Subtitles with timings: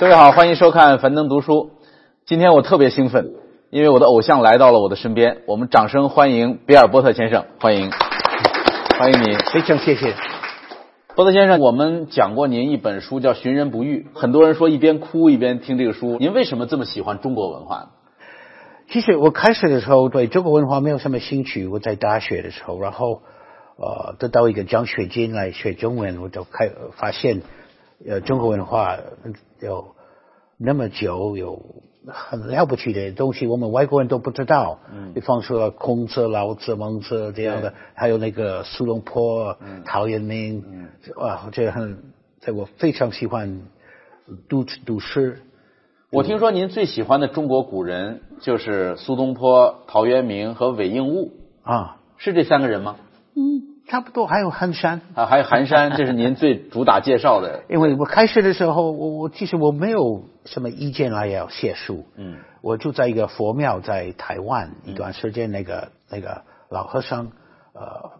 [0.00, 1.72] 各位好，欢迎收看樊登读书。
[2.24, 3.34] 今天我特别兴奋，
[3.68, 5.42] 因为我的偶像来到了我的身边。
[5.46, 7.90] 我们掌声欢迎比尔·波特先生，欢迎，
[8.98, 10.14] 欢迎你，非常谢谢。
[11.14, 16.16] 波特先生，我们讲过您一本书叫《寻人不遇》，很多人说一边哭一边听这个书。
[16.18, 17.88] 您为什么这么喜欢中国文化呢？
[18.90, 21.64] 其实我开始的时候对中国文化没有什么兴趣。
[21.68, 23.22] 我在大学的时候，然后
[23.76, 27.42] 呃得到一个奖学金来学中文，我就开发现
[28.04, 28.98] 呃中国文化
[29.60, 29.94] 有
[30.56, 34.80] 那么久，有很了不起的东西，我们外国人都不知道。
[34.92, 40.64] 嗯，比方说孔子、老子、孟子这样的，还有那个苏东坡、陶渊明。
[40.66, 42.02] 嗯，哇，这很，
[42.40, 43.62] 这我非常喜欢
[44.48, 45.42] 读读诗。
[46.12, 52.96] 我听说您最喜欢的中国古人就是苏东坡、陶渊明和韦应物啊，是这三个人吗？
[53.36, 54.26] 嗯，差不多。
[54.26, 57.62] 还有寒山啊，还有寒山， 这是您最主打介绍的。
[57.68, 62.04] 因为我开始的时候，我我其实我没有什么意见来要写书。
[62.16, 67.26] 嗯，我住在一个佛庙，在台湾一段时间，那个那个老和尚
[67.72, 68.10] 呃，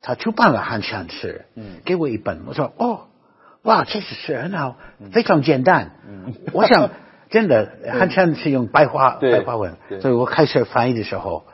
[0.00, 3.08] 他出版了寒山诗，嗯，给我一本，我说哦，
[3.60, 4.76] 哇，这是诗很好，
[5.12, 5.96] 非常简单。
[6.08, 6.88] 嗯，我想。
[7.28, 11.44] 真的，汉山是用白话白话文，所以我开始翻译的时候，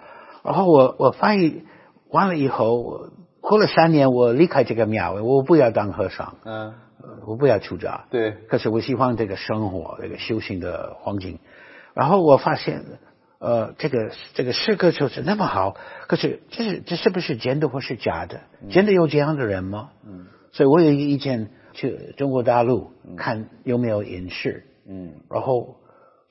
[0.44, 1.64] 然后我我翻译
[2.10, 3.08] 完了以后，
[3.40, 6.74] 过了三年，我离开这个庙，我不要当和尚，嗯，
[7.26, 11.38] 我不要出家，对，可是我喜欢这个生活，这个修行的环境，
[11.94, 12.84] 然后我发现，
[13.38, 18.40] 呃，这个这个诗歌就是那么好，可是这是这是不是真的或是假的？
[18.70, 19.88] 真的有这样的人吗？
[20.06, 24.66] 嗯，所以我有一个意见，去中国大陆看有没有隐士。
[24.86, 25.76] 嗯，然后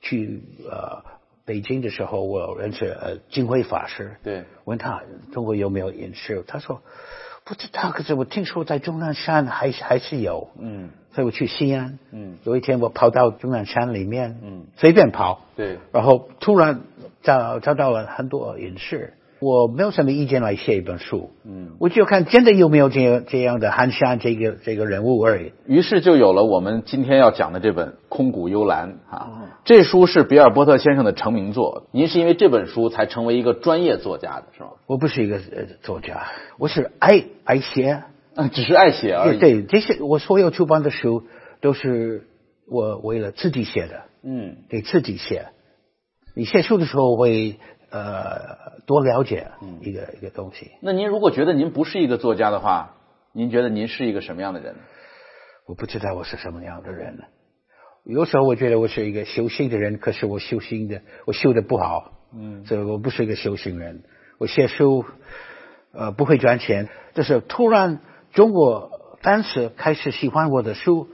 [0.00, 1.02] 去呃
[1.44, 5.02] 北京的时候，我认识呃金辉法师，对，问他
[5.32, 6.82] 中国有没有隐士，他说
[7.44, 16.82] 不知道，可是我听说在终南山还还是有，嗯，所以我去西安，嗯，有一天我跑到终南山里面，嗯，随便跑，对，然后突然
[17.22, 19.14] 找找到了很多隐士。
[19.42, 25.52] 我没有什么意见来写一本书，嗯，我就看真的有没有这样这样的寒山这个这个人物而已。
[25.66, 31.88] 于是就有了我们今天要讲的这本《空谷幽兰》啊，这书是比尔·波特先生的成名作。
[31.90, 34.68] 您是因为这本书才成为一个专业作家的是吗？
[34.86, 35.40] 我不是一个
[35.82, 36.22] 作家，
[36.56, 38.04] 我是爱爱写，
[38.36, 39.40] 嗯，只是爱写而已。
[39.40, 41.24] 对，这些我所有出版的书
[41.60, 42.28] 都是
[42.68, 45.46] 我为了自己写的，嗯，给自己写。
[46.36, 47.58] 你写书的时候会。
[47.92, 49.50] 呃，多了解
[49.82, 50.70] 一个一个东西。
[50.80, 52.94] 那您如果觉得您不是一个作家的话，
[53.34, 54.76] 您觉得您是一个什么样的人？
[55.66, 57.24] 我不知道我是什么样的人呢。
[58.04, 64.02] 有时候我觉得我是一个修行的人，可是我修行的我修的不好，嗯，所以我不是一个修行人。
[64.38, 65.04] 我写书
[65.92, 68.00] 呃不会赚钱，就是突然
[68.32, 71.08] 中国当时开始喜欢我的书。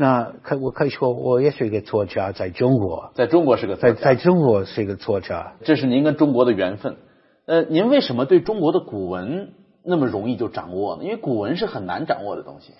[0.00, 6.96] 那可我可以说，我也是一个作家，在中国，在中国是个在在中国是一个作家，这是您跟中国的缘分。
[7.44, 9.52] 呃，您为什么对中国的古文
[9.84, 11.04] 那么容易就掌握呢？
[11.04, 12.72] 因为古文是很难掌握的东西。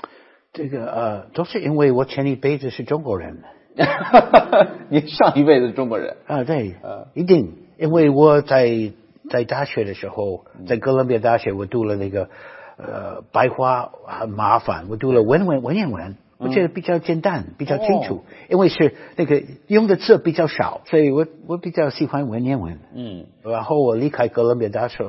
[0.54, 3.42] 这个呃，都是因为我前一辈子是中国人。
[4.88, 6.42] 您上一辈子是中国人啊？
[6.44, 8.92] 对，呃一定，因为我在
[9.28, 12.30] 在大学的时候，在哥伦比亚大学，我读了那个
[12.78, 16.16] 呃白话很麻烦，我读了文文文言文。
[16.40, 22.78] 我觉得比较简单，比较清楚，因为是那个用的字比较少，所以我我比较喜欢文言文。
[22.94, 25.04] 嗯，然后我离开哥伦比亚大学，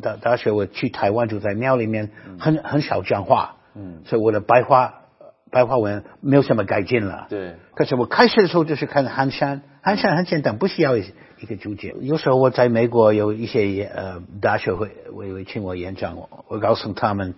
[0.00, 3.56] 大大学我去台湾住在庙里面，很很少讲话。
[3.74, 5.02] 嗯，所以我的白话
[5.50, 7.26] 白话文没有什么改进了。
[7.28, 11.04] 对，可是我开始的时候就是看寒山，寒山很简单，不需要一
[11.46, 11.94] 个注解。
[12.00, 16.16] 有时候我在美国有一些呃大学会会会请我演讲，
[16.48, 17.34] 我告诉他们，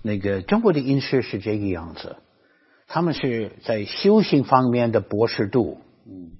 [0.00, 2.16] 那个中国的音诗是这个样子。
[2.88, 5.78] 他们是在修行方面的博士度。
[6.06, 6.32] 嗯，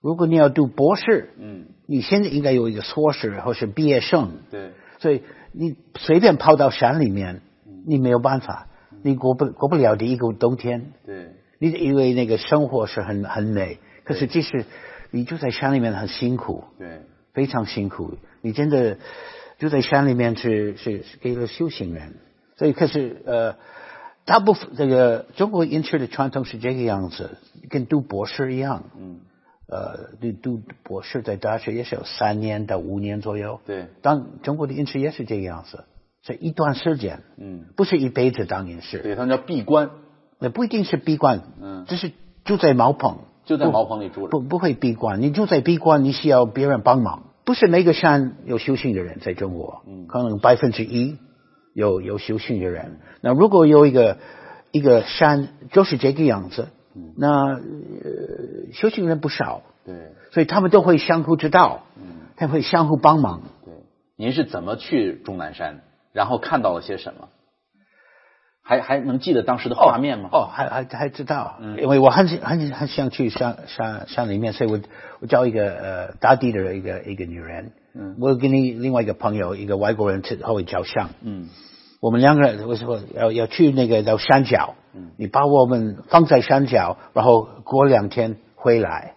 [0.00, 4.32] 如果你要读博士，嗯，你现在应该有一个硕士或是毕业生。
[4.50, 5.22] 对，所以
[5.52, 7.40] 你随便跑到山里面，
[7.86, 8.66] 你没有办法，
[9.04, 10.90] 你过不过不了第一个冬天。
[11.06, 14.64] 对，你以为那个生活是很很美，可是即使
[15.12, 16.64] 你住在山里面很辛苦。
[16.80, 17.02] 对，
[17.32, 18.18] 非常辛苦。
[18.42, 18.98] 你真的
[19.60, 22.16] 住在山里面是是是给了修行人，
[22.56, 23.54] 所以可是呃。
[24.24, 27.38] 大部分这个中国音诗的传统是这个样子，
[27.68, 28.84] 跟读博士一样。
[28.96, 29.20] 嗯，
[29.68, 33.60] 呃，读读博士在大学也是有三年到五年左右。
[33.66, 35.84] 对，当中国的音诗也是这个样子，
[36.22, 37.22] 是一段时间。
[37.38, 38.98] 嗯，不是一辈子当音诗。
[38.98, 39.90] 对，他们叫闭关。
[40.38, 41.42] 那不一定是闭关。
[41.60, 42.12] 嗯，只是
[42.44, 43.18] 住在茅棚。
[43.44, 44.28] 就在茅棚里住。
[44.28, 47.24] 不不会闭关，你住在闭关，你需要别人帮忙。
[47.44, 51.16] 不是每个山有修行的人在中国，嗯，可能百分之一。
[51.72, 54.18] 有有修行的人，那如果有一个
[54.72, 56.68] 一个山就是这个样子，
[57.16, 57.60] 那呃
[58.72, 60.12] 修行人不少，对。
[60.32, 63.42] 所以他们都会相互知道，嗯，他会相互帮忙。
[63.64, 63.74] 对。
[64.16, 65.80] 您是怎么去终南山，
[66.12, 67.28] 然后看到了些什么？
[68.62, 70.28] 还还能记得当时的画面吗？
[70.32, 71.80] 哦，还还还知道，嗯。
[71.80, 74.80] 因为我很很很想去山山山里面，所以我
[75.20, 78.16] 我找一个呃当地的一个一个女人，嗯。
[78.20, 81.48] 我跟你另外一个朋友，一个外国人，他会照相，嗯。
[82.00, 85.10] 我们两个人为什么要要去那个到山脚，嗯。
[85.16, 89.14] 你把我们放在山脚，然后过两天回来。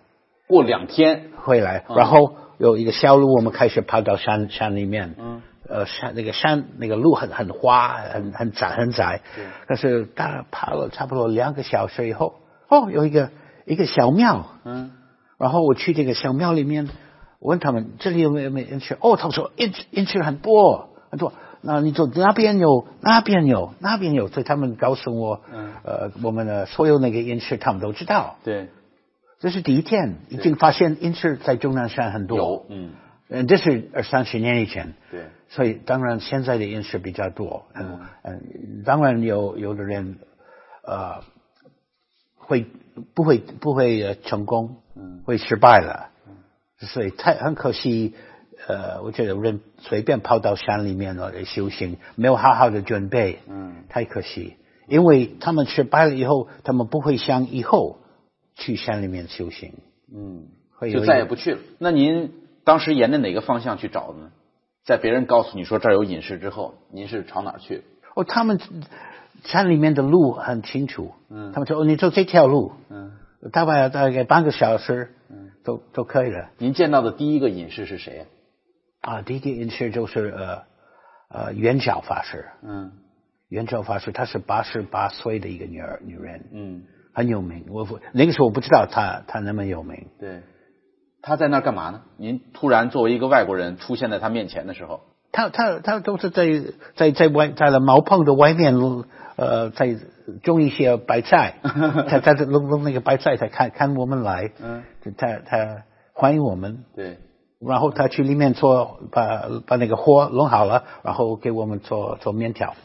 [0.47, 1.95] 过两天，回来，嗯。
[1.95, 5.41] 然后有一个小路，我们开始爬到山山里面，嗯。
[5.69, 9.21] 呃，山那个山那个路很很滑，很很窄很窄。
[9.33, 12.35] 对，但是大概跑了差不多两个小时以后，
[12.67, 13.31] 哦，有一个
[13.65, 14.91] 一个小庙，嗯。
[15.39, 16.89] 然后我去这个小庙里面，
[17.43, 18.95] 我问他们这里有没有没有人去？
[19.01, 21.33] 哦，他们说人人吃很多很多。
[21.61, 28.37] 那你说那边有，那边有，那边有，所以他们告诉我，嗯呃，我们的所有那个饮食他们都知道。
[28.45, 28.69] 对，
[29.39, 32.37] 这是第一天，已经发现饮食在终南山很多。
[32.37, 32.91] 有，嗯
[33.27, 34.93] 嗯，这是二三十年以前。
[35.11, 40.17] 对，所以当然现在的饮食比较多，嗯嗯，当然有有的人
[40.85, 41.23] 呃
[42.37, 42.65] 会
[43.13, 46.09] 不会不会呃成功，嗯会失败了，
[46.85, 48.13] 所以太很可惜，
[48.67, 53.83] 呃，我觉得人随便跑到山里面了修行，没有好好的准备，嗯。
[53.89, 54.55] 太可惜，
[54.87, 57.99] 因为他们失败了以后，他们不会想以后
[58.55, 59.73] 去山里面修行，
[60.11, 61.59] 嗯，会就再也不去了。
[61.77, 62.31] 那您
[62.63, 64.31] 当时沿着哪个方向去找的呢？
[64.83, 67.83] 在别人告诉你说这儿有隐士之后，您是朝哪儿去？
[68.15, 68.59] 哦，他们
[69.43, 71.51] 山里面的路很清楚，嗯。
[71.53, 73.11] 他们说哦，你走这条路，嗯。
[73.51, 76.49] 大概大概半个小时，嗯，都都可以了。
[76.57, 78.25] 您见到的第一个隐士是谁呀？
[79.01, 80.63] 啊，第一个隐士就是呃
[81.29, 82.91] 呃元照法师，嗯
[83.49, 86.83] 元照法师她是八十八岁的一个女儿女人，嗯，
[87.13, 87.65] 很有名。
[87.69, 90.41] 我不那个时候我不知道她她那么有名，对。
[91.25, 92.01] 他在那儿干嘛呢？
[92.17, 94.99] 您突然作为一个外国人出现在他面前的时候，
[95.31, 96.45] 她她她都是在
[96.97, 98.75] 在在外在了茅棚的外面，
[99.37, 99.95] 呃，在
[100.43, 101.55] 种一些白菜，
[102.07, 104.83] 她在这弄弄那个白菜，他看看我们来，嗯，
[105.17, 105.83] 他他
[106.13, 106.85] 欢迎我们。
[106.95, 107.17] 对，
[107.59, 112.75] 然后他去里面做，把把那个货弄好了，然后给我们做做面条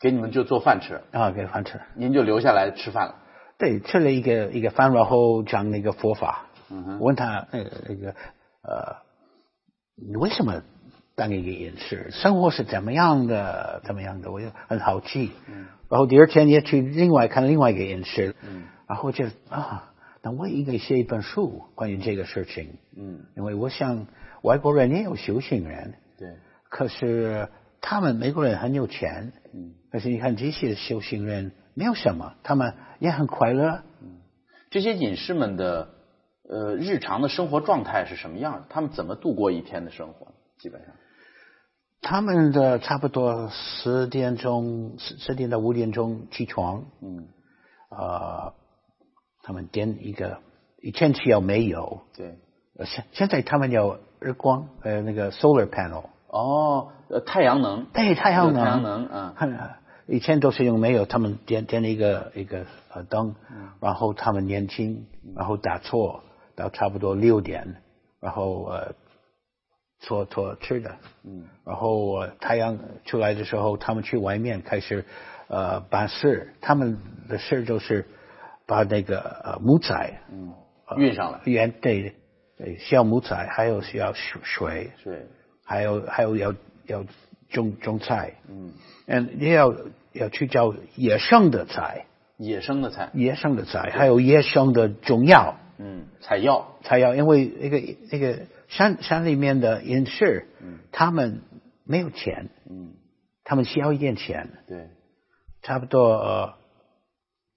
[0.00, 1.80] 给你们就做饭吃，啊，给饭吃。
[1.94, 3.14] 您就留下来吃饭了。
[3.58, 6.46] 对，吃了一个一个饭，然后讲那个佛法。
[6.68, 8.96] 嗯哼我问他那个那个呃，
[9.96, 10.62] 你为什么
[11.16, 12.10] 当一个隐士？
[12.10, 13.80] 生活是怎么样的？
[13.84, 14.30] 怎么样的？
[14.30, 15.32] 我就很好奇。
[15.48, 18.36] 嗯然后第二天也去另外看另外一个隐士。
[18.42, 19.92] 嗯然后就啊，
[20.22, 24.06] 那我应该写一本书关于这个事情，嗯，因为我想
[24.42, 25.94] 外国人也有修行人。
[26.18, 26.36] 对，
[26.68, 27.48] 可是
[27.80, 33.82] 他们美国人很有钱，嗯，可是你看这些修行人没有什么，他们也很快乐。
[34.02, 34.18] 嗯
[34.70, 35.88] 这些隐士们的
[36.48, 38.64] 呃日常的生活状态是什么样的？
[38.68, 40.34] 他们怎么度过一天的生活？
[40.58, 40.90] 基本上，
[42.00, 47.26] 他们的差不多十点钟，十十点到五点钟起床，嗯，
[47.90, 48.54] 呃，
[49.42, 50.38] 他们点一个，
[50.80, 52.38] 以前需要煤油，对，
[52.78, 59.58] 呃现现在他们有日光，呃，那个 solar panel，哦，呃，太阳能，对，太阳能，太阳能，嗯很
[60.08, 63.70] 以前都是用煤油，他们点点了一个一个呃灯，嗯。
[63.80, 66.22] 然后他们年轻，然后打错
[66.54, 67.82] 到差不多六点，
[68.20, 68.94] 然后呃
[70.00, 71.44] 做做吃的，嗯。
[71.64, 75.04] 然后呃太阳出来的时候，他们去外面开始
[75.48, 76.98] 呃办事，他们
[77.28, 78.06] 的事就是
[78.66, 80.52] 把那个呃木材嗯，
[80.96, 82.14] 运上来，原对
[82.56, 85.26] 对需要木材，还有需要水水，
[85.64, 86.54] 还有还有要
[86.86, 87.04] 要
[87.50, 88.34] 种种菜。
[88.48, 88.72] 嗯，
[89.06, 89.74] 嗯，也要
[90.12, 95.56] 要去找野生的菜，野生的菜，野生的菜，还有野生的中药。
[95.78, 100.78] 嗯，采药，采药，因为那个那个山山里面的隐士，嗯。
[100.92, 101.42] 他们
[101.84, 102.94] 没有钱，嗯，
[103.44, 104.88] 他们需要一点钱，对，
[105.62, 106.54] 差不多呃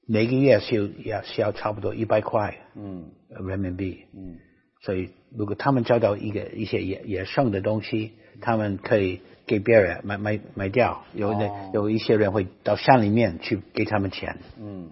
[0.07, 3.11] 每个月需要要需要差不多一百块嗯。
[3.29, 4.37] 呃人民币，嗯。
[4.81, 11.71] 所以如果他们找到一个一些野野生的东西，他们可以给别人买买买掉，有的、哦。
[11.73, 14.37] 有一些人会到山里面去给他们钱。
[14.57, 14.91] 嗯。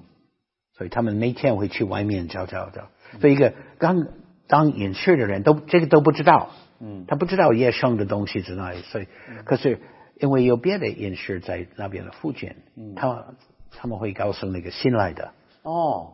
[0.73, 2.89] 所以他们每天会去外面找找找。
[3.19, 4.07] 所以一个刚
[4.47, 6.49] 当隐士的人都这个都不知道，
[6.79, 7.05] 嗯。
[7.07, 8.79] 他不知道野生的东西在哪里。
[8.81, 9.07] 所以，
[9.43, 9.79] 可是
[10.19, 12.95] 因为有别的隐士在那边的附近，嗯。
[12.95, 13.25] 他
[13.71, 15.31] 他们会告诉那个新来的，
[15.63, 16.13] 哦，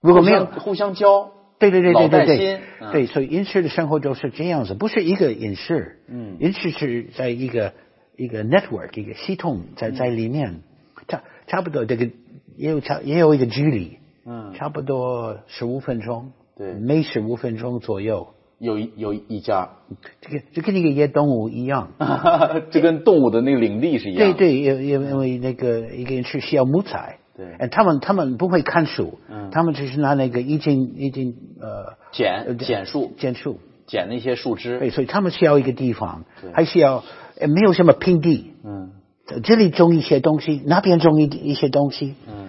[0.00, 2.60] 如果没有互相互相教，对对对对对对。
[2.80, 2.92] 嗯。
[2.92, 6.36] 对，所以隐士的生活就是这样子，不是一个隐士，嗯。
[6.40, 7.74] 隐士是在一个
[8.16, 10.60] 一个 network 一个系统在在里面，
[11.08, 12.08] 差差不多这个
[12.56, 14.54] 也有差也有一个距离，嗯。
[14.54, 16.74] 差不多十五分钟，对。
[16.74, 19.70] 每十五分钟左右，有一有一家，
[20.20, 21.90] 这个就跟那个野动物一样。
[22.70, 24.28] 这跟动物的那个领地是一样。
[24.28, 24.34] 的。
[24.34, 27.46] 对对，因因因为那个一个人是需要木材，对。
[27.58, 29.50] 呃，他们他们不会砍树，嗯。
[29.50, 34.78] 他们只是拿那个已经已经呃剪剪树，剪树，剪那些树枝。
[34.78, 36.24] 对，所以他们需要一个地方。
[36.40, 37.04] 对，还需要
[37.38, 38.92] 呃没有什么平地，嗯。
[39.42, 42.45] 这里种一些东西，那边种一一些东西，嗯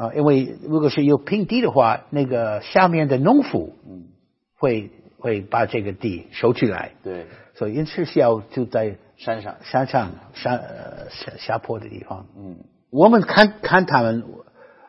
[0.00, 4.04] 啊、因为如果是有平地的话，那个下面的农夫嗯，
[4.56, 9.56] 会会把这个地收起来，对，所以因此需要就在山上。
[9.60, 12.24] 山上山呃下下坡的地方。
[12.34, 12.56] 嗯。
[12.90, 14.24] 我们看看他们，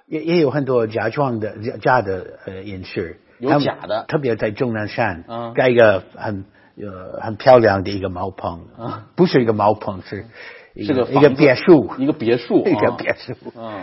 [0.07, 4.05] 也也有很多假装的假假的呃隐士，有他们假的。
[4.07, 5.53] 特别在终南山，嗯。
[5.53, 6.45] 盖一个很
[6.77, 9.03] 呃很漂亮的一个茅棚，嗯。
[9.17, 10.25] 不是一个茅棚，是
[10.73, 12.95] 一是个一个别墅，一个别墅， 一个啊。
[12.97, 13.81] 别墅，嗯，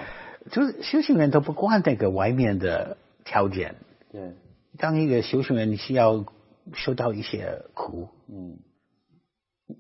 [0.51, 3.75] 就是修行人都不管那个外面的条件，
[4.11, 4.33] 对，
[4.79, 6.25] 当一个修行人，你需要
[6.73, 8.09] 受到一些苦。
[8.29, 8.59] 嗯。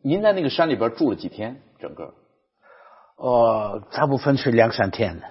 [0.03, 1.62] 您在那个山里边住了几天？
[1.81, 2.12] 整个？
[3.17, 5.23] 呃，大部分是两三天，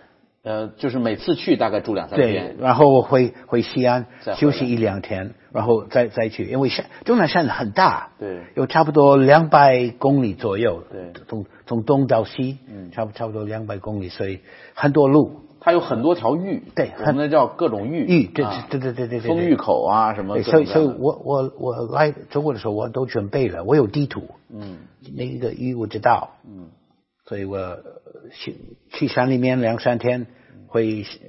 [0.48, 2.56] 呃，就是每次去大概住两三对天，。
[2.58, 4.06] 然后回回西安
[4.38, 8.40] 休息一两天，然后再再去，因为山终南山很大，对。
[8.56, 11.12] 有差不多两百公里左右，对。
[11.28, 12.92] 从从东到西，嗯。
[12.92, 14.40] 差不差不多两百公里，所以
[14.74, 18.68] 很多路，它有很多条峪，对我们那叫各种峪，峪对啊。
[18.70, 19.28] 对对对对对对。
[19.28, 24.78] 丰峪口啊什么所以所以我我我来中国的时候，我都准备了，我有地图，嗯。
[25.14, 26.70] 那个峪我知道，嗯
[27.28, 27.84] 所以我呃
[28.32, 28.56] 去
[28.92, 30.28] 去山里面两三天，
[30.68, 31.22] 会西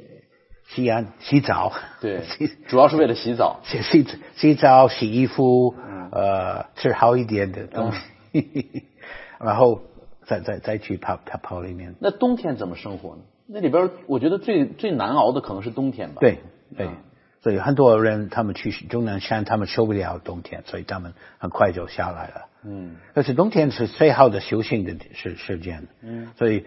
[0.69, 6.09] 西安洗澡，对洗，主要是为了洗澡，洗洗洗澡、洗衣服，嗯。
[6.11, 7.93] 呃，吃好一点的东
[8.33, 8.83] 西，
[9.39, 9.83] 然后
[10.25, 11.95] 再再再去跑跑跑里面。
[12.01, 13.23] 那冬天怎么生活呢？
[13.47, 16.17] 那里边我觉得最最难熬的可能是冬天吧。
[16.21, 16.39] 对
[16.77, 16.87] 对。
[16.87, 16.97] 嗯，
[17.41, 22.49] 所以很多人他们去终南山，他们受不了冬天，所以他们很快就下来了。
[22.65, 22.97] 嗯。
[23.15, 26.33] 但是冬天是最好的修行的时时间，嗯。
[26.37, 26.67] 所以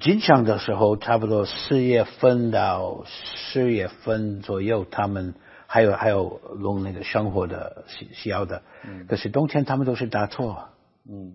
[0.00, 5.34] 经常的时候，差不多四月份到十月份左右，他们
[5.66, 8.62] 还有还有弄那个生活的需需要的。
[8.84, 9.06] 嗯。
[9.06, 10.68] 可是冬天他们都是打坐，
[11.08, 11.34] 嗯，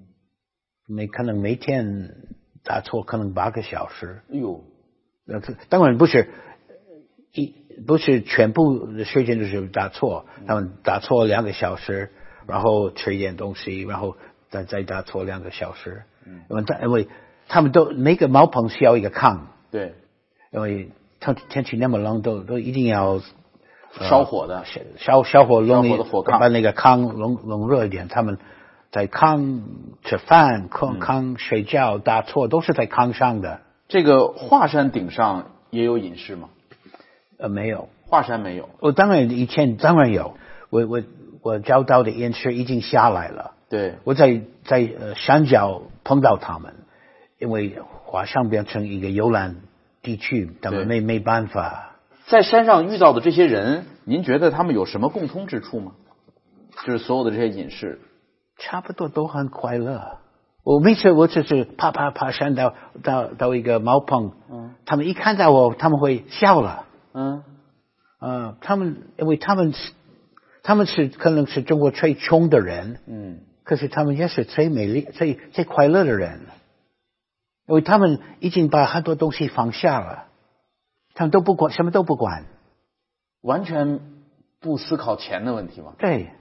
[0.87, 2.15] 每可能每天
[2.63, 4.21] 打坐可能八个小时。
[4.29, 4.63] 哎呦，
[5.25, 6.29] 那这当然不是
[7.31, 12.11] 一不是全部的时间都是打错，他们打错两个小时，
[12.47, 14.15] 然后吃一点东西，然后
[14.49, 16.03] 再再打错两个小时。
[16.25, 17.07] 嗯因为他因为
[17.47, 19.39] 他们都每个茅棚需要一个炕，
[19.71, 19.95] 对，
[20.51, 23.21] 因为天天气那么冷，都都一定要
[23.97, 24.63] 呃烧火的，
[24.97, 28.07] 烧烧火弄烧火把那个炕弄弄热一点。
[28.07, 28.37] 他们
[28.91, 29.61] 在炕
[30.03, 33.61] 吃饭、炕炕睡觉、打坐都是在炕上的。
[33.89, 36.49] 这个华山顶上也有隐士吗？
[37.37, 37.89] 呃，没有。
[38.05, 38.69] 华山没有。
[38.79, 40.37] 我当然以前当然有，
[40.69, 41.01] 我我
[41.41, 43.53] 我找到的岩石已经下来了。
[43.69, 46.75] 对，我在在呃山脚碰到他们，
[47.39, 49.55] 因为华山变成一个游览
[50.01, 51.95] 地区，他们没没办法。
[52.27, 55.93] 在山上遇到的这些人，您觉得他们有什么共通之处吗？
[56.85, 57.99] 就是所有的这些隐士，
[58.57, 60.19] 差不多都很快乐。
[60.63, 62.73] 我每次我只是爬爬爬山到
[63.03, 66.85] 到到一个茅棚，嗯他们一看到我，他们会笑了。
[67.13, 67.43] 嗯
[68.20, 69.93] 呃，他们因为他们是
[70.63, 76.41] 他们是可能是中国最穷的人，嗯可是他们也是最美丽、最最快乐的人，
[77.67, 80.25] 因为他们已经把很多东西放下了，
[81.13, 82.46] 他们都不管，什么都不管。
[83.41, 84.00] 完全
[84.62, 85.96] 不思考钱的问题嘛？
[86.00, 86.32] 对，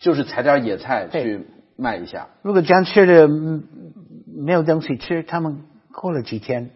[0.00, 1.46] 就是采点野菜去
[1.76, 2.28] 卖一下。
[2.42, 3.68] 如果这样吃的嗯
[4.26, 6.70] 没有东西吃，他们过了几天，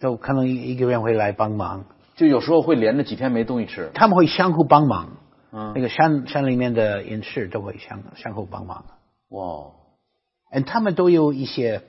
[0.00, 1.84] 都可能一一个人会来帮忙，
[2.18, 3.90] 就有时候会连着几天没东西吃。
[3.94, 5.16] 他们会相互帮忙。
[5.50, 8.84] 嗯那个山山里面的隐士都会相相互帮忙。
[9.30, 9.72] 哇，
[10.52, 11.80] 嗯，他们都有一些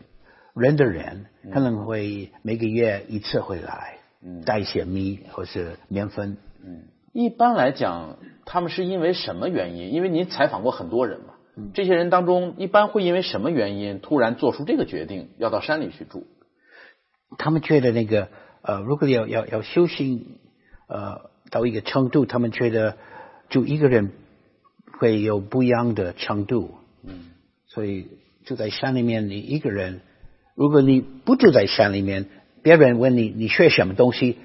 [0.56, 6.38] 人的人，可能会每个月一次回来，嗯带一些米或是面粉。
[6.64, 9.92] 嗯，一般来讲，他们是因为什么原因？
[9.92, 11.34] 因为您采访过很多人嘛，
[11.74, 16.24] 这些人当中，一般会因为什么原因突然做出这个决定，要到山里去住？
[17.38, 18.30] 他们觉得那个
[18.62, 20.26] 呃，如果要要要修行，
[20.88, 22.98] 呃，到一个程度，他们觉得
[23.50, 24.12] 就一个人
[25.00, 26.76] 会有不一样的程度。
[27.04, 27.32] 嗯
[27.68, 28.08] 所以
[28.46, 30.02] 住在山里面，你一个人，
[30.56, 32.26] 如果你不住在山里面，
[32.64, 34.38] 别人问你你学什么东西，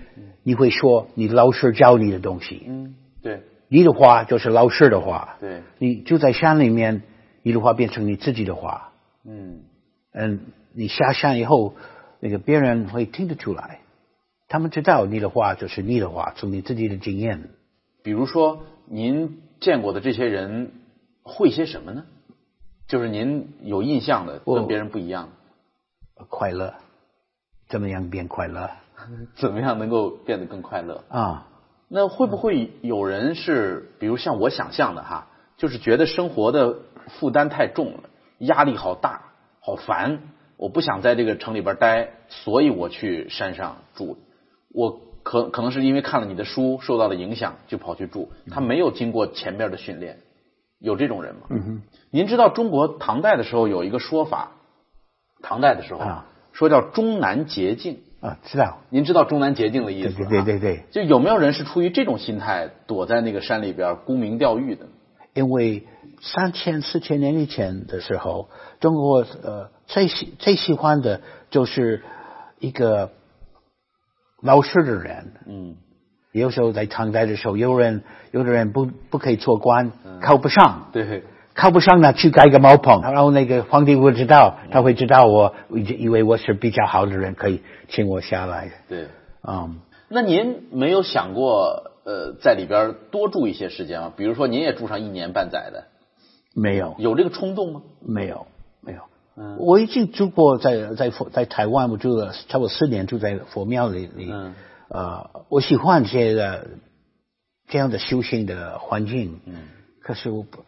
[0.42, 2.62] 你会说你老师教你的东西。
[2.68, 5.38] 嗯，对你的话就是老师的话。
[5.40, 7.02] 对，你住在山里面，
[7.42, 8.92] 你的话变成你自己的话。
[9.24, 9.62] 嗯
[10.12, 10.40] 嗯，
[10.74, 11.74] 你下山以后，
[12.20, 13.80] 那个别人会听得出来。
[14.48, 17.50] 他们知道你的话就是你的话，从你自己的经验。
[18.02, 20.72] 比如说，您见过的这些人
[21.22, 22.04] 会些什么呢？
[22.86, 25.30] 就是您有印象的，跟别人不一样。
[26.28, 26.74] 快乐，
[27.68, 28.70] 怎么样变快乐？
[29.36, 31.02] 怎么样能够变得更快乐？
[31.08, 31.48] 啊，
[31.88, 36.76] 那会不会有人是，比如像我想象的哈，就是觉得生活的
[37.18, 40.20] 负担太重了，压力好大，好烦，
[40.58, 44.18] 我不想在这个城里边待，所以我去山上住。
[44.74, 48.30] 我可可能是因为看了你的书，受到了影响，就跑去住。
[48.50, 50.18] 他没有经过前边的训练，
[50.80, 51.42] 有这种人吗？
[51.50, 51.82] 嗯哼。
[52.10, 54.52] 您知道中国唐代的时候有一个说法，
[55.42, 58.00] 唐代的时候啊说叫终南捷径。
[58.20, 58.78] 啊，知道。
[58.90, 60.14] 您知道终南捷径的意思？
[60.14, 60.84] 对对对对。
[60.90, 64.86] 就有没有人是出于这种心态躲在那个山里边沽名钓誉的？
[65.34, 65.86] 因为
[66.20, 68.48] 三千四千年以前的时候，
[68.80, 72.02] 中国呃最喜最喜欢的就是
[72.60, 73.10] 一个
[74.44, 75.32] 老实的人。
[75.46, 75.74] 嗯。
[76.30, 80.90] 有时候在唐代的时候，有人有的人不不可以做官，考不上。
[80.92, 81.24] 对。
[81.54, 88.72] 考不上呢，去盖个茅棚，然后那个皇帝不知道，他会知道我以为我是比较好的人，可以请我下来。
[88.88, 89.06] 对，
[89.46, 89.76] 嗯，
[90.08, 94.12] 那您没有想过呃，在里边多住一些时间吗？
[94.16, 95.84] 比如说，您也住上一年半载的？
[96.56, 97.82] 没有，有这个冲动吗？
[98.04, 98.48] 没有，
[98.80, 99.02] 没有。
[99.36, 104.30] 嗯，我已经住过在在佛在台湾，我住了差不多四年，住在佛庙里里。
[104.30, 104.54] 嗯，
[104.88, 106.68] 呃，我喜欢这个
[107.68, 109.40] 这样的修行的环境。
[109.46, 109.54] 嗯，
[110.00, 110.64] 可是我不。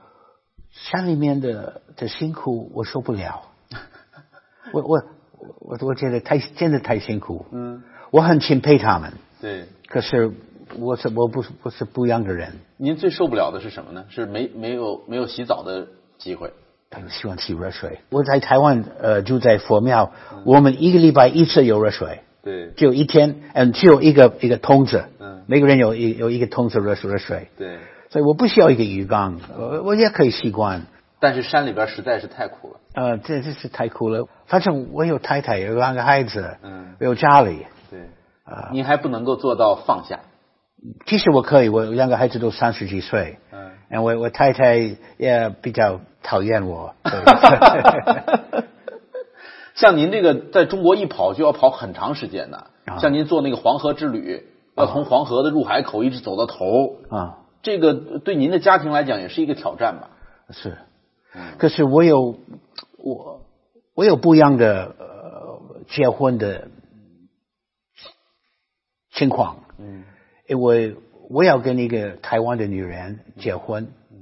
[0.71, 3.49] 山里面的的辛苦我受不了，
[4.75, 5.03] 我我
[5.61, 7.47] 我我觉得太真的太辛苦。
[7.51, 9.15] 嗯，我很钦佩他们。
[9.41, 9.65] 对。
[9.87, 10.35] 可是
[10.79, 12.53] 我是我不是不是不一样的人。
[12.77, 14.05] 您最受不了的是什么呢？
[14.11, 15.87] 是没没有没有洗澡的
[16.19, 16.53] 机会。
[17.09, 18.01] 喜欢洗热水。
[18.11, 20.13] 我在台湾呃住在佛庙，
[20.45, 22.21] 我们一个礼拜一次有热水。
[22.43, 22.71] 对。
[22.77, 25.05] 只有一天，嗯，只有一个一个桶子。
[25.19, 25.43] 嗯。
[25.47, 27.49] 每个人有一有一个桶子热水热水。
[27.59, 27.79] 对。
[28.09, 30.83] 所以我不需要一个鱼缸，我我也可以习惯。
[31.19, 32.81] 但是山里边实在是太苦了。
[32.95, 34.29] 呃，这这是太苦了。
[34.47, 37.67] 反正我有太太，有两个孩子，嗯，有家里。
[37.91, 38.01] 对。
[38.45, 38.71] 啊。
[38.73, 40.21] 你还不能够做到放下。
[41.07, 43.39] 其实我可以，我两个孩子都三十几岁。
[43.51, 43.66] 嗯。
[43.91, 44.77] 我我太太
[45.17, 46.95] 也比较讨厌我。
[49.75, 56.97] 像您这个在中国一跑就要跑很长时间的，像您做那个黄河之旅，要从黄河的入海口一直走到头。
[57.11, 57.39] 啊。
[57.63, 60.11] 这个对您的家庭来讲也是一个挑战吧？
[60.51, 60.79] 是，
[61.59, 62.39] 可是我有
[62.97, 63.43] 我
[63.95, 66.69] 我有不一样的呃结婚的
[69.11, 69.65] 情况。
[69.79, 70.05] 嗯，
[70.47, 70.97] 因为
[71.29, 74.19] 我要跟一个台湾的女人结婚，嗯，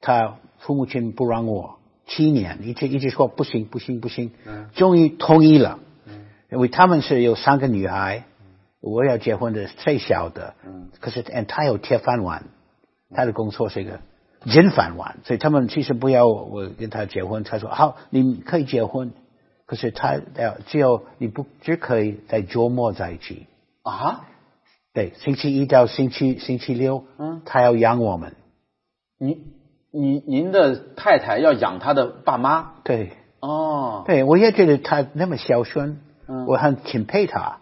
[0.00, 5.78] 她父母亲不让我，七年一直一直说不行不行不行，嗯，终于同意了。
[6.06, 8.24] 嗯，因为他们是有三个女孩，
[8.80, 10.54] 我要结婚的最小的。
[10.66, 12.44] 嗯，可是嗯他有铁饭碗。
[13.14, 14.00] 他的工作是一个
[14.42, 17.44] 人饭碗，所以他们其实不要我跟他结婚。
[17.44, 19.12] 他说好，你可以结婚，
[19.66, 23.48] 可是他要只有你不只可以在周末在一起
[23.82, 24.24] 啊？
[24.94, 28.34] 对，星期一到星期星期六，嗯，他要养我们。
[29.18, 29.38] 您
[29.90, 32.72] 您您的太太要养他的爸妈？
[32.84, 37.60] 对，哦，对，我也觉得他那么孝顺，嗯，我很钦佩他。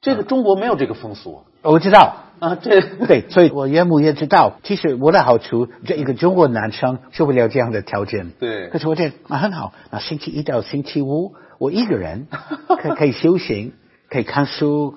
[0.00, 2.16] 这个中国没有这个风俗，我知道。
[2.40, 8.30] 啊，对 对，所以我岳母也知道，其实我的好处，这一个中国男生受不了这样的条件。
[8.40, 12.26] 对，可是我觉得啊很好，那星期一到星期五，我一个人
[12.80, 13.74] 可可以修行，
[14.08, 14.94] 可以看书、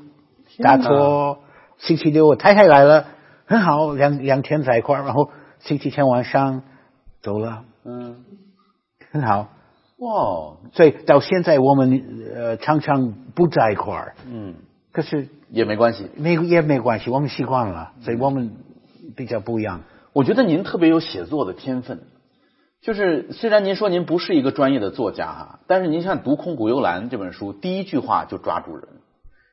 [0.63, 1.39] 打坐。
[1.77, 3.05] 星期六我太太来了，
[3.45, 6.63] 很好，两两天在一块儿，然后星期天晚上
[7.21, 7.63] 走了。
[7.85, 8.23] 嗯，
[9.11, 9.49] 很好。
[9.97, 12.03] 哇，所以到现在我们
[12.35, 14.15] 呃常常不在一块儿。
[14.25, 14.55] 嗯，
[14.91, 15.29] 可是。
[15.49, 18.51] 也没关系，没也没关系，我们习惯了，所以我们
[19.15, 19.83] 比较不一样。
[20.11, 22.01] 我觉得您特别有写作的天分，
[22.81, 28.89] 就是虽然您说您不是一个专业的作家哈，但是您像读《空谷幽兰》这本书，第一句话就抓住人。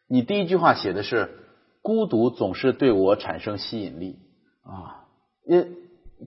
[0.08, 1.30] 你第一句话写的是
[1.84, 4.18] “孤独总是对我产生吸引力”，
[4.64, 5.04] 啊，
[5.46, 5.68] 也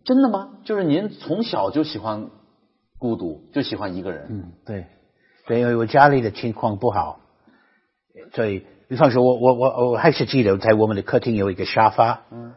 [0.06, 0.60] 真的吗？
[0.64, 2.30] 就是您从小就喜欢
[3.00, 4.28] 孤独，就喜欢一个人？
[4.30, 4.86] 嗯，对，
[5.48, 7.20] 对，因为我家里的情况不好，
[8.34, 8.66] 所以。
[8.90, 12.22] 比方说，我我我我还是记得在我们的客厅有一个沙发。
[12.32, 12.54] 嗯。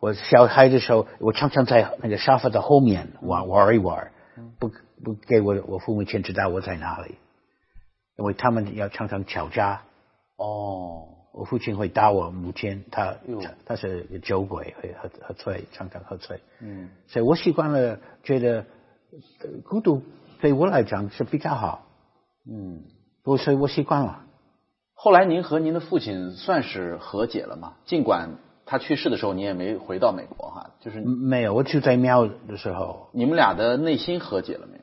[0.00, 4.10] 我小孩的时候，我常常在那个沙发的后面玩玩一玩，
[4.58, 4.72] 不
[5.04, 7.14] 不给我我父母亲知道我在哪里，
[8.16, 9.82] 因为他们要常常吵架。
[10.36, 11.17] 哦。
[11.38, 13.14] 我父亲会打我母亲，他
[13.64, 16.40] 他是酒鬼，会喝喝醉，常常喝醉。
[16.60, 16.88] 嗯。
[17.06, 18.66] 所以我习惯了，觉得
[19.62, 20.02] 孤独
[20.40, 21.86] 对我来讲是比较好。
[22.50, 22.82] 嗯。
[23.24, 24.24] 我所以我习惯了。
[24.94, 27.74] 后来您和您的父亲算是和解了吗？
[27.84, 28.30] 尽管
[28.66, 34.82] 他去世的时候，你也没回到美国哈，就是没有，我就在庙的时候，你们俩的内心和解了没有？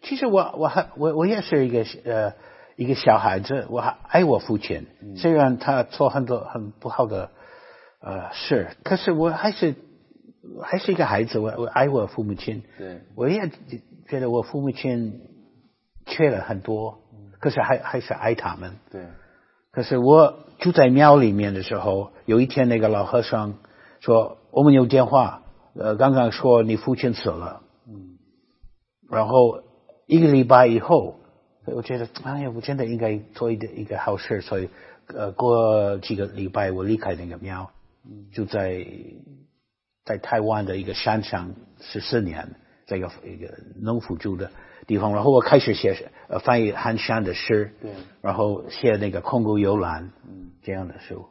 [0.00, 2.32] 其实我我还我我也是一个呃
[2.82, 7.30] 一个小孩子，我还爱我父亲，虽然他做很多很不好的
[8.00, 9.76] 呃事，可是我还是
[10.60, 13.48] 还是一个孩子，我我爱我父母亲，对，我也
[14.08, 15.20] 觉得我父母亲
[16.06, 16.98] 缺了很多，
[17.38, 18.72] 可是还还是爱他们。
[18.90, 19.06] 对，
[19.70, 23.54] 可是我住在庙里面的时候，有一天那个老和尚
[24.00, 25.42] 说我们有电话，
[25.76, 28.18] 呃，刚刚说你父亲死了，嗯，
[29.08, 29.62] 然后
[30.06, 31.20] 一个礼拜以后，
[31.66, 34.68] 我觉得哎呀，我真的应该做一个一个好事，所以
[35.08, 37.70] 呃，过几个礼拜我离开那个庙，
[38.32, 38.86] 就在
[40.04, 42.48] 在台湾的一个山上十四年，
[42.86, 44.50] 在一个一个农夫住的
[44.86, 51.26] 地方，然后我开始写呃翻译寒山的诗，对，然后写那个空谷幽兰，嗯，这样的书。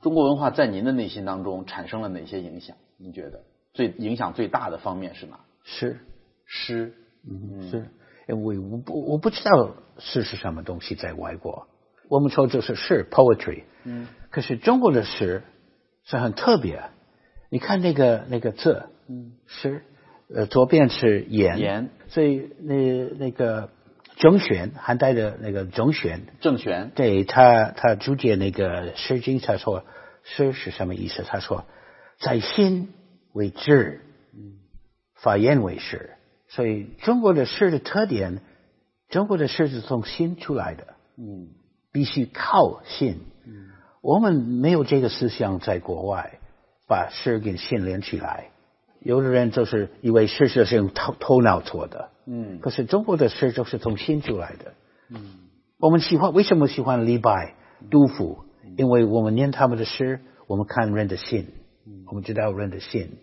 [0.00, 2.76] 中国文化在您的内心当中产生了哪些影响？
[2.96, 5.40] 您觉得最影响最大的方面是哪？
[5.64, 5.98] 诗，
[6.44, 6.94] 诗，
[7.28, 7.90] 嗯，是，
[8.28, 11.68] 因为我不我不知道诗是什么东西，在外国，
[12.08, 15.44] 我们说就是诗 poetry，嗯，可是中国的诗
[16.04, 16.82] 是很特别，
[17.50, 19.82] 你看那个那个字，嗯，诗，
[20.34, 23.70] 呃，左边是言，言，所以那那个
[24.16, 29.84] 郑玄，汉代的那个郑玄，郑玄，对他他注解那个《诗经》，他说
[30.24, 31.22] 诗是什么意思？
[31.22, 31.64] 他说
[32.18, 32.92] 在心
[33.32, 34.00] 为志，
[34.34, 34.58] 嗯，
[35.14, 36.15] 发言为诗。
[36.56, 38.40] 所以中国的诗的特点，
[39.10, 41.48] 中国的诗是从心出来的，嗯，
[41.92, 43.20] 必须靠心。
[43.44, 43.68] 嗯，
[44.00, 46.38] 我们没有这个思想，在国外
[46.88, 48.46] 把诗跟心连起来。
[49.00, 54.72] 有的人就是以为诗是用头头脑做的，嗯，可是中国的诗就是从心出来的。
[55.10, 55.34] 嗯，
[55.78, 57.54] 我们喜欢为什么喜欢李白、
[57.90, 58.38] 杜甫？
[58.78, 61.48] 因为我们念他们的诗，我们看人的心，
[62.06, 63.18] 我们知道人的心。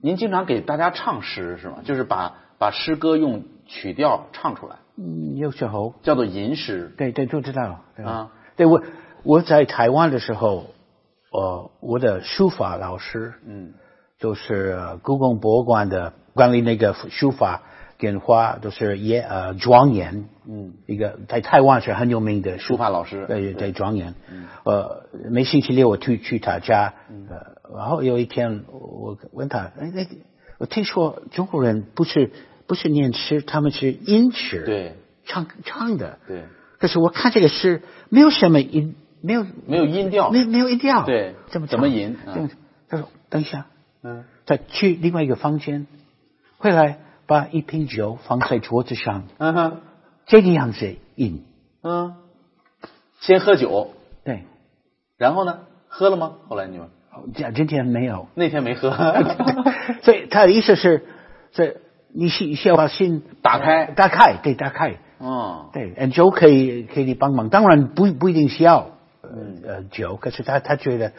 [0.00, 1.82] 您经常给大家唱诗是吗？
[1.84, 5.94] 就是把把诗歌用曲调唱出来，嗯，有时候。
[6.04, 6.94] 叫做吟诗。
[6.96, 8.80] 对对都知道了啊，对我
[9.24, 10.66] 我在台湾的时候，
[11.32, 13.72] 呃，我的书法老师嗯。
[14.20, 17.62] 就是呃故宫博物馆的管理那个书法
[17.98, 23.26] 跟画都是也呃庄严，嗯，一个在台湾是很有名的书法老师。
[23.26, 24.14] 对对，庄严。
[24.30, 24.46] 嗯。
[24.64, 26.94] 呃，每星期六我去去他家，
[27.28, 30.06] 呃，然后有一天我问他，哎，那
[30.58, 32.30] 我听说中国人不是
[32.72, 34.96] 不是念诗，他们是音诗，，对。
[35.26, 36.18] 唱唱的。
[36.26, 36.44] 对，
[36.78, 40.30] 可是我看这个诗没有什么音，没有没有音调。
[40.30, 41.34] 没没有音调，对。
[41.48, 42.48] 怎么怎么唱吟嗯
[42.88, 43.66] 他说等一下，
[44.02, 44.24] 嗯。
[44.46, 45.86] 再去另外一个房间，
[46.56, 49.80] 回来把一瓶酒放在桌子上，嗯哼。
[50.24, 51.44] 这个样子吟，
[51.82, 52.14] 嗯，
[53.20, 53.92] 先喝酒，
[54.24, 54.44] 对，
[55.18, 55.58] 然后呢？
[55.88, 56.36] 喝了吗？
[56.48, 56.88] 后来你们
[57.34, 58.28] 今今天没有。
[58.34, 58.90] 那天没喝，
[60.02, 61.04] 所以他的意思是，
[61.52, 61.76] 这
[62.14, 63.86] 你需需要把心打开。
[63.86, 68.90] 打开，对，打开，嗯对，呃酒可以可以帮忙，当然不不一定需要
[69.22, 71.12] 呃酒，可是他他觉得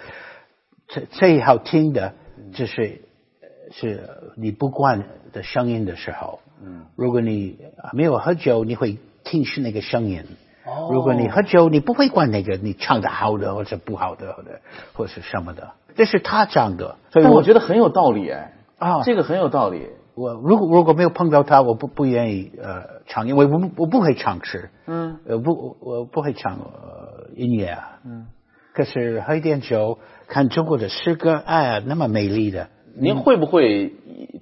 [0.88, 2.14] 最最好听的
[2.54, 3.02] 就是
[3.42, 7.58] 呃是你不惯的声音的时候，嗯，如果你
[7.92, 10.24] 没有喝酒，你会听是那个声音。
[10.66, 10.90] 哦。
[10.92, 14.50] 如果你喝酒，你不会管那个你唱的好的或者不好的，或者
[14.94, 19.90] 或是什么的，这是他讲的，所以我觉得很有道理哎，啊，这个很有道理。
[20.16, 28.28] 我如果如果没有碰到他，我不不愿意呃唱，因为我不我不会唱诗，嗯呃不我不会唱呃音乐啊，嗯，
[28.74, 29.98] 可是喝一点酒，
[30.28, 33.94] 看中国的诗歌，哎呀，那么美丽的，您会不会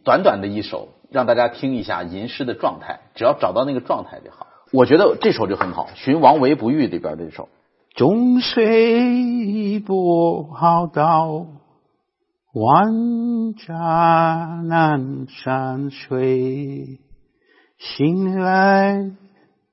[0.03, 2.99] 短短的一首让大家听一下吟诗的状态？
[3.15, 4.47] 只要找到那个状态就好。
[4.73, 7.49] 我觉得这首就很好，《寻王维不遇》里边这首。
[7.93, 11.45] 终虽不好道，
[12.53, 16.99] 万丈南山水。
[17.77, 19.11] 醒来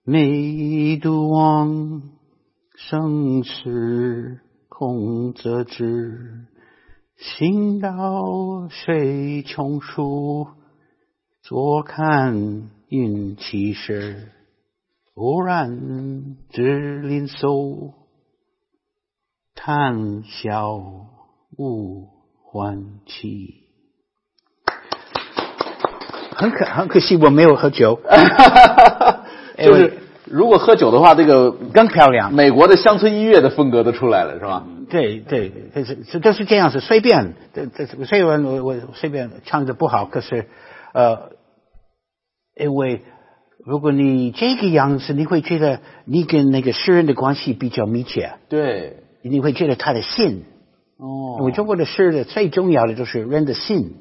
[0.04, 2.02] 每独望，
[2.76, 6.46] 生死空则知。
[7.16, 10.46] 行到水穷处，
[11.42, 14.30] 坐看云起时。
[15.14, 17.92] 忽然至林叟，
[19.56, 20.78] 谈笑
[21.56, 22.17] 无
[22.52, 23.64] 还期。
[26.34, 28.00] 很可很可惜，我没有喝酒，
[29.58, 32.32] 就是如果喝酒的话，这个更漂亮。
[32.32, 34.64] 美国的乡村音乐的风格都出来了，是吧？
[34.88, 40.46] 对对，这是这都是这样子，随便，这这虽然我我随便唱的不好，可是
[40.94, 41.32] 呃，
[42.54, 43.02] 因为
[43.66, 50.44] 如果你这个样子，你会觉得你跟那个诗人的关系比较密切，对，你会觉得他的心。
[50.98, 53.96] 哦因为中国的诗的最重要的就是人的心，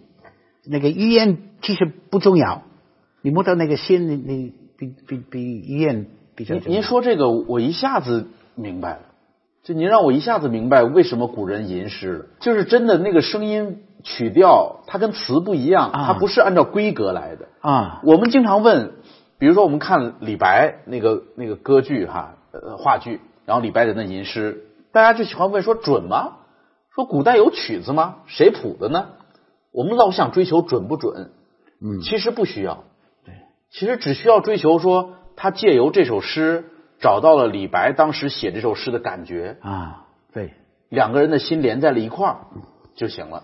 [0.65, 2.63] 那个语言其实不重要，
[3.21, 8.99] 你摸到那个心，你你比比比语言比较您说这个，我一下子明白了。
[9.63, 17.49] 就您让我一下子明白为什么古人吟诗了，就是真的那个声音曲调，它跟词不一样，啊它不是按照规格来的。
[17.59, 18.93] 啊，我们经常问，
[19.37, 26.37] 比如说我们看李白那个那个歌剧哈，呃话剧，然后李白在那吟诗，大家就喜欢问说准吗？
[26.97, 28.23] 说古代有曲子吗？
[28.25, 29.09] 谁谱的呢？
[29.71, 31.29] 我们老想追求准不准，
[31.79, 32.85] 嗯其实不需要。
[33.23, 33.35] 对，
[33.69, 36.65] 其实只需要追求说，他借由这首诗
[36.99, 40.55] 找到了李白当时写这首诗的感觉，啊，对，
[40.89, 42.47] 两个人的心连在了一块儿
[42.95, 43.43] 就行了。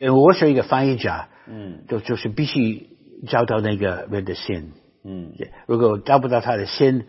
[0.00, 2.88] 因为我是一个翻译家，嗯就就是必须
[3.28, 4.72] 找到那个人的心。
[5.04, 5.32] 嗯
[5.68, 7.06] 如果找不到他的心，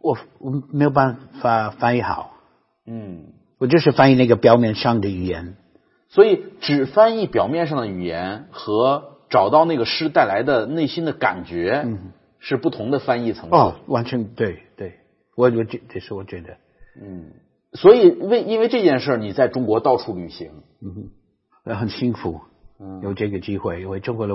[0.00, 2.32] 我我没有办法翻译好。
[2.86, 5.56] 嗯，我就是翻译那个表面上的语言。
[6.08, 13.56] 所以只翻译表面上的语言和找到那个诗带来的内心的感觉，嗯是不同的翻译层次。
[13.56, 14.94] 哦，完全对对，
[15.36, 16.56] 我我觉这是我觉得，
[17.02, 17.32] 嗯，
[17.72, 20.50] 所以为因为这件事儿，你在中国到处旅行。
[20.80, 21.10] 嗯
[21.64, 22.40] 很幸福，
[22.80, 24.34] 嗯有这个机会，因为中国的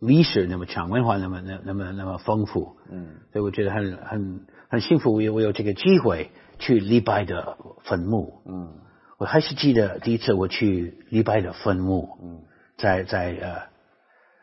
[0.00, 3.08] 历史那么长，文化那么那那么那么丰富，嗯。
[3.32, 8.42] 所以我觉得很很很幸福，我有我有这个机会去李白的坟墓。
[8.46, 8.72] 嗯。
[9.18, 12.40] 我还是记得第一次我去李白的坟墓，嗯。
[12.78, 13.36] 在在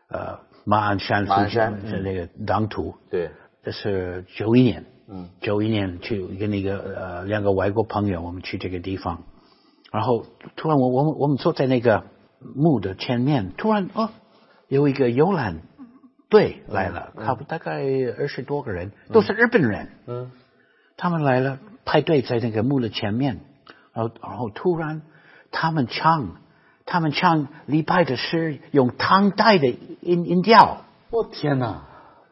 [0.09, 3.31] 呃呃马鞍山附马鞍山近是那个当涂，对，
[3.63, 5.29] 这是九一年，嗯。
[5.41, 9.23] 九一年去跟那个呃两个外国朋友，我们去这个地方，
[9.91, 12.03] 然后突然我我们我们坐在那个
[12.55, 14.11] 墓的前面，突然哦
[14.67, 15.61] 有一个游览
[16.29, 17.81] 队来了，差不多大概
[18.17, 20.31] 二十多个人，都是日本人，嗯
[20.97, 23.39] 他们来了排队在那个墓的前面，
[23.93, 25.03] 然后然后突然
[25.51, 26.37] 他们唱，
[26.85, 29.67] 他们唱李白的诗，用唐代的
[30.01, 31.83] 音音调，我天哪，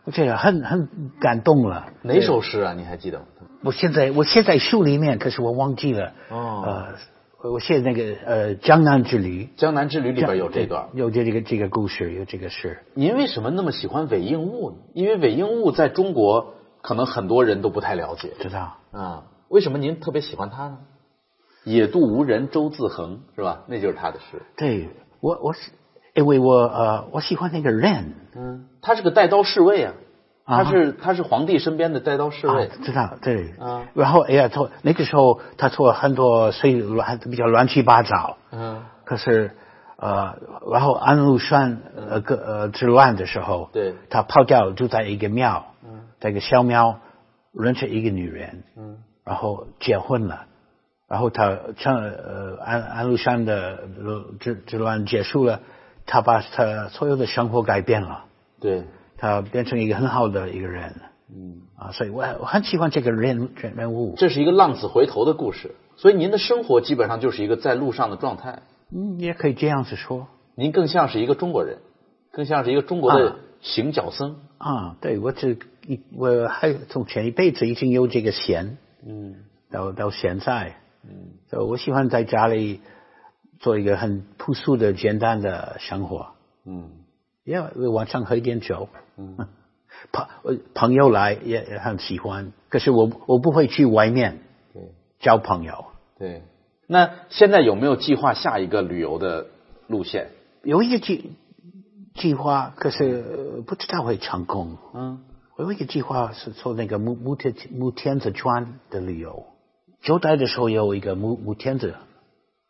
[0.03, 1.87] 我觉得很很感动了。
[2.01, 2.73] 哪首诗啊？
[2.73, 3.25] 你还记得吗？
[3.63, 6.11] 我现在我现在书里面，可是我忘记了。
[6.29, 6.95] 哦呃，
[7.43, 10.89] 我写那个呃《江南之旅江南之旅》里边有这段。
[10.93, 12.79] 有这这个这个故事，有这个事。
[12.93, 14.77] 您为什么那么喜欢韦应物呢？
[14.93, 18.77] 因为韦应物在中国可能很多人都不太了解知道？
[18.91, 19.23] 啊。
[19.47, 20.79] 为什么您特别喜欢他呢？
[21.65, 23.63] 野渡无人舟自横是吧？
[23.67, 24.41] 那就是他的诗。
[24.57, 25.71] 对我我是
[26.15, 28.13] 因为我呃我喜欢那个人。
[28.35, 29.95] 嗯，他是个带刀侍卫啊，啊
[30.45, 32.67] 他是他是皇帝身边的带刀侍卫。
[32.67, 33.53] 啊。，知道对。
[33.59, 33.87] 啊。
[33.93, 38.37] 然后哎呀，做那个时候他做很多所以乱比较乱七八糟。
[38.51, 39.51] 嗯，可是
[39.97, 40.37] 呃，
[40.71, 43.95] 然后安禄山呃个呃之乱的时候，对。
[44.09, 46.01] 他跑掉住在一个庙，嗯。
[46.19, 46.99] 在一个小庙
[47.53, 48.97] 认识一个女人，嗯。
[49.23, 50.45] 然后结婚了，
[51.07, 55.61] 然后他趁呃安安禄山的呃之之乱结束了，
[56.05, 58.25] 他把他所有的生活改变了，
[58.59, 58.83] 对，
[59.17, 60.93] 他变成一个很好的一个人。
[61.27, 68.61] 嗯，啊，所以我我很喜欢这个人人人物，这是一个浪子回头的故事，所以您的生活基本上就是一个在路上的状态。
[68.91, 70.27] 嗯，也可以这样子说。
[70.53, 71.79] 您更像是一个中国人，
[72.31, 73.35] 更像是一个中国的啊。
[73.61, 74.37] 行脚僧。
[74.59, 78.77] 啊，对我这一我还从前一辈子已经有这个闲。
[79.05, 79.35] 嗯。
[79.71, 81.09] 到到现在，嗯。
[81.49, 82.81] 所以我喜欢在家里
[83.59, 86.27] 做一个很朴素的、简单的生活。
[86.65, 86.91] 嗯
[87.45, 89.37] 也晚上喝一点酒，嗯
[90.11, 94.39] 朋呃朋友来也也很喜欢，可是我我不会去外面
[94.73, 94.81] 对
[95.19, 95.85] 交朋友。
[96.19, 96.41] 对。
[96.87, 99.47] 那现在有没有计划下一个旅游的
[99.87, 100.27] 路线？
[100.63, 101.31] 有一个计
[102.13, 104.77] 计划，可是、呃不知道会成功。
[104.93, 105.23] 嗯
[105.57, 109.45] 我有一个计划是做那个木木天木天子川的旅游。
[110.01, 111.95] 九代的时候有一个木木天子，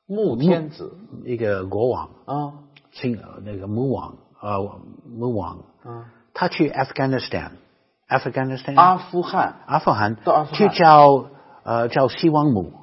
[0.05, 2.53] 穆天子一个国王，啊
[2.91, 9.55] 姓那个穆王呃穆王，嗯，他去 Afghanistan，Afghanistan 阿富汗。
[9.65, 10.69] 阿富汗到阿富汗。
[10.69, 11.25] 去叫
[11.63, 12.73] 呃叫西王母，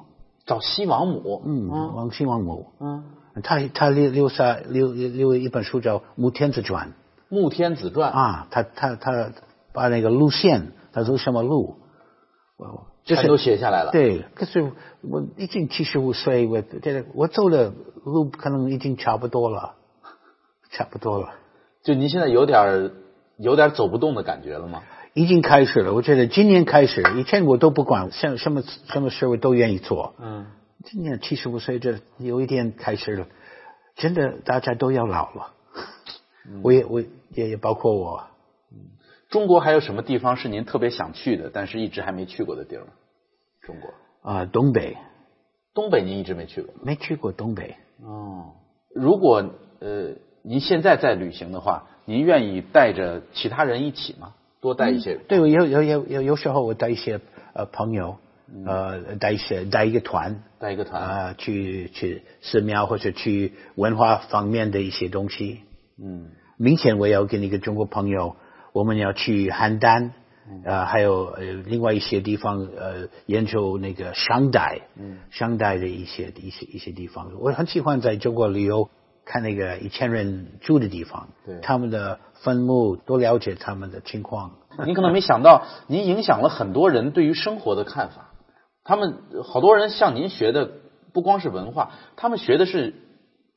[0.45, 1.41] 找西王母。
[1.45, 3.03] 嗯，王西王母，嗯，
[3.43, 6.93] 他他留留下留留一本书叫《穆天子传
[7.29, 9.31] 穆天子传》啊，他他他
[9.71, 11.77] 把那个路线，他走什么路，
[12.57, 17.73] 我就全都写下来了。，对，可是我已经七十五岁，我这个我走的
[18.05, 19.73] 路可能已经差不多了，
[20.69, 21.29] 差不多了。
[21.83, 22.91] 就您现在有点儿
[23.37, 24.83] 有点儿走不动的感觉了吗？
[25.13, 30.15] 已经开始了，我觉得今年开始，以前我都不管，什什么什么事我都愿意做。
[30.17, 30.47] 嗯，
[30.85, 33.27] 今年七十五岁，这有一点开始了，
[33.95, 35.51] 真的大家都要老了，
[36.63, 38.23] 我也我也也包括我。
[39.29, 42.91] 中国还有什么地方是您特别想去的，但是一直还没去过的地儿吗？
[43.61, 44.97] 中国啊，东北，
[45.73, 47.75] 东北您一直没去过，没去过东北。
[48.03, 48.53] 哦，
[48.95, 49.43] 如果
[49.79, 54.33] 呃您现在在旅行的话，您愿意带着其他人一起吗？
[54.59, 55.15] 多带一些。
[55.27, 57.21] 对，有有有有有时候我带一些
[57.53, 58.17] 呃朋友，
[58.65, 65.61] 呃带一些带一个团，带一个团啊去去寺庙或者去文化方面的一些东西。
[65.97, 66.27] 嗯，
[66.57, 68.35] 明天我要跟一个中国朋友，
[68.73, 70.11] 我们要去邯郸，
[70.65, 77.31] 呃，还有呃另外一些地方，呃，研究那个商代，嗯，商代的一些一些一些地方。
[77.39, 78.89] 我很喜欢在中国旅游，
[79.25, 84.51] 看那个以前人住的地方，对他们的坟墓，多了解他们的情况。
[84.85, 88.31] 您可能没想到，您影响了很多人对于生活的看法。
[88.83, 90.69] 他们好多人向您学的
[91.13, 92.95] 不光是文化，他们学的是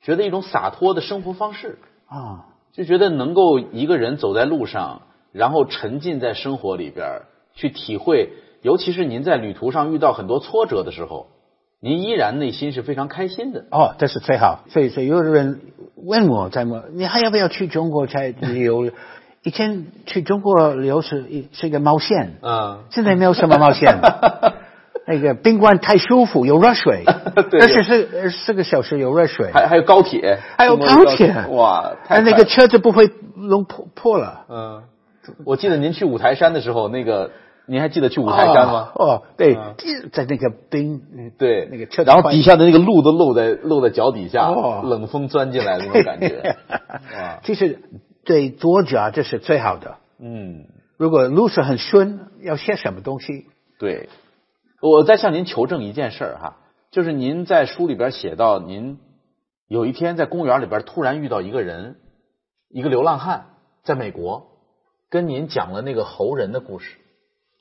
[0.00, 1.78] 觉得一种洒脱的生活方式。
[2.06, 5.02] 啊，就觉得能够一个人走在路上，
[5.32, 7.22] 然后沉浸在生活里边
[7.54, 8.30] 去体会，
[8.62, 11.28] 尤其是您在旅途上遇到很多挫折的时候，
[11.80, 13.64] 您依然内心是非常开心的。
[13.70, 14.64] 哦，这是最好。
[14.68, 15.60] 所以，所以有的人
[15.94, 18.90] 问我在么，你还要不要去中国才旅游？
[19.42, 23.98] 以前去中国旅游是一是一个冒险，嗯，现在没有什么冒险。
[25.08, 27.04] 那个宾馆太舒服，有热水，
[27.48, 34.46] 对而且是四个小时有热水，还还有高铁，还有高铁哇，那个车子不会弄破破了。
[34.48, 34.82] 嗯，
[35.44, 37.30] 我记得您去五台山的时候，那个
[37.66, 38.92] 您还记得去五台山吗？
[38.94, 39.74] 哦，对嗯，
[40.12, 41.02] 在那个冰，
[41.36, 46.56] 对，那个车子然后底下的那个路都露在露在脚底下，哦冷风钻进来的那种感觉。
[47.14, 47.80] 哇， 其实
[48.24, 49.96] 对作家这是最好的。
[50.18, 50.66] 嗯。
[50.98, 53.44] 如果路是很顺，要写什么东西？
[53.78, 54.08] 对，
[54.80, 56.56] 我再向您求证一件事儿哈，
[56.90, 58.98] 就是您在书里边写到，您
[59.68, 61.96] 有一天在公园里边突然遇到一个人，
[62.70, 63.48] 一个流浪汉，
[63.82, 64.46] 在美国，
[65.10, 66.96] 跟您讲了那个猴人的故事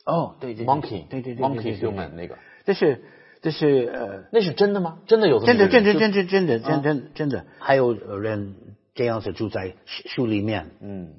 [0.06, 3.04] 哦，对对，monkey，对对对 monkey human 那个，这是
[3.42, 5.00] 这是呃，那是真的吗？
[5.08, 6.62] 真的有真的真的真的真的啊。
[6.64, 8.56] 真真真的，还有人
[8.94, 10.72] 这样子住在树里面。
[10.80, 11.14] 嗯，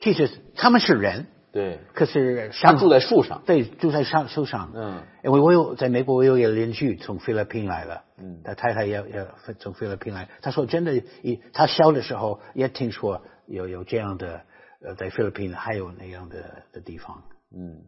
[0.00, 4.72] 其实他们是人，对，可是他上住在树上，对住在上树上。
[4.74, 5.02] 嗯。
[5.22, 8.40] 因为我有在美国，我有一个邻居从菲律宾来了，嗯。
[8.42, 9.26] 他太太也也
[9.58, 14.42] 从菲律宾来，他说真的，一他小的时候也听说有有这样的，
[14.82, 17.22] 呃，在菲律宾还有那样的的地方。
[17.52, 17.82] 嗯，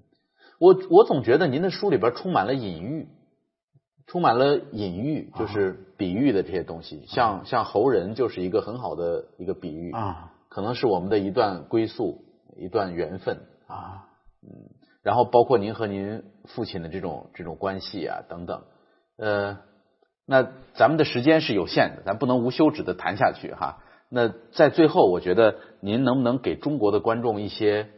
[0.63, 3.09] 我我总觉得您的书里边充满了隐喻，
[4.07, 12.25] 充满了隐喻，就是比喻的这些东西，像像猴人就是一个很好的一个比喻啊，可能是我们的一段归宿，
[12.57, 14.07] 一段缘分，啊，
[14.45, 14.71] 嗯
[15.03, 18.63] 然后包括您和您父亲的这种这种关系啊等等，
[19.17, 19.59] 呃，
[20.25, 23.83] 那咱们的时间是有限的，咱不能无休止的谈下去哈。
[24.09, 27.89] 那在最后，我觉得您能不能给中国的观众一些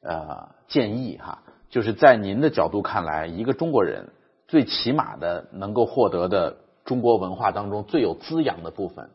[0.00, 1.42] 呃建议哈？
[1.74, 4.10] 就是在您的角度看来，一个中国人
[4.46, 9.10] 最起码的能够获得的中国文化当中最有滋养的部分，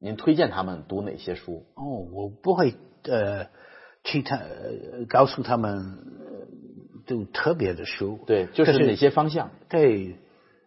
[0.00, 1.66] 您推荐他们读哪些书？
[1.74, 3.48] 哦，我不会呃
[4.04, 6.46] 去他呃告诉他们呃
[7.06, 9.50] 读特别的书，对，就是哪些方向？
[9.68, 10.16] 对，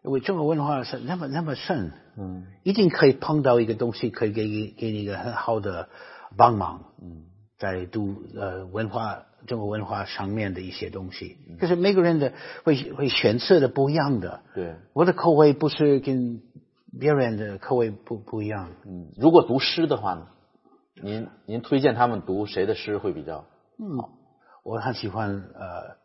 [0.03, 5.89] 因为中国文化是那么那么深，嗯一定可以碰到一个东西，可以给你给你一个很好的
[6.37, 6.83] 帮忙。
[7.01, 7.23] 嗯
[7.57, 14.41] 在读呃文化中国文化上面的一些东西，嗯可是每个人的会会选择的不一样的。
[14.53, 16.41] 对，我的口味不是跟
[16.99, 18.71] 别人的口味不不一样。
[18.85, 20.27] 嗯，如果读诗的话呢？
[21.01, 23.45] 您您推荐他们读谁的诗会比较
[23.77, 23.97] 嗯，
[24.63, 25.97] 我很喜欢呃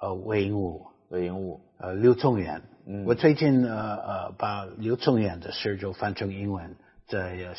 [0.00, 1.60] 呃魏应物魏应物？
[1.78, 2.62] 呃刘宗元。
[2.84, 6.74] 嗯我最近呃呃把刘宗元的诗就翻成英文，
[7.06, 7.54] 在呃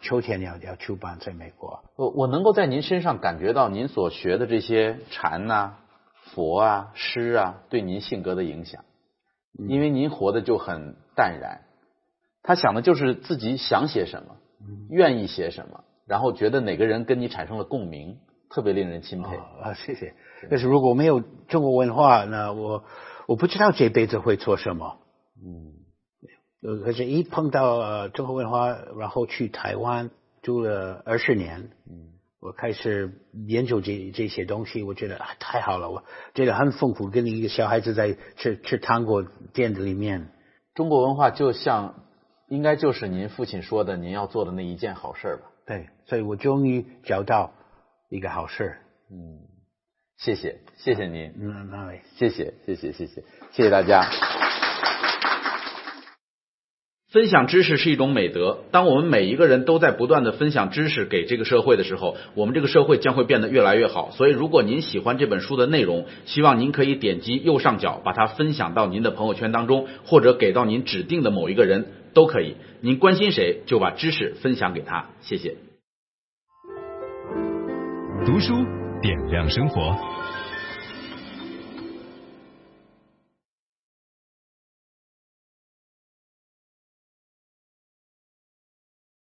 [0.00, 1.82] 秋天要要出版在美国。
[1.96, 5.76] 我我能够在您身上感觉到您所学的这些禅呐、
[6.34, 8.84] 佛啊、诗啊，对您性格的影响，
[9.68, 11.62] 因为您活的就很淡然，
[12.42, 14.36] 他想的就是自己想写什么，
[14.90, 18.18] 愿意写什么，然后觉得哪个人跟你产生了共鸣，
[18.50, 19.36] 特别令人钦佩。
[19.36, 20.14] 哦啊，谢谢。
[20.50, 22.84] 但是如果没有中国文化，那我
[23.26, 24.98] 我不知道这辈子会做什么。
[25.42, 25.72] 嗯
[26.60, 30.10] 呃，可是，一碰到呃中国文化，然后去台湾
[30.42, 32.08] 住了二十年，嗯
[32.40, 36.04] 我开始研究这这些东西，我觉得啊太好了，我
[36.34, 40.30] 觉得很丰富，跟一个小孩子在吃吃糖果店子里面。
[40.74, 42.04] 中国文化就像，
[42.48, 45.46] 应该就是您父亲说的，您要做的那一件好事儿吧。
[45.66, 47.52] 对，所以我终于找到
[48.08, 48.78] 一个好事。
[49.10, 49.40] 嗯，
[50.18, 51.34] 谢谢，谢谢您。
[51.36, 52.02] 嗯，那位。
[52.14, 54.47] 谢谢，谢谢，谢谢，谢谢大家。
[57.10, 58.64] 分享知识是一种美德。
[58.70, 64.10] 当我们每一个人都在不断的分享知识给这个社会的时候，我们这个社会将会变得越来越好。
[64.10, 72.56] 所以，如果您喜欢这本书的内容，希望您可以点击右上角把它分享到您的朋友圈当中，或者给到您指定的某一个人都可以。
[72.82, 75.06] 您关心谁，就把知识分享给他。
[75.22, 75.56] 谢谢。
[78.26, 78.52] 读书
[79.00, 79.96] 点亮生活。